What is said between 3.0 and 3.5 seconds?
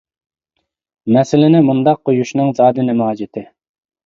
ھاجىتى.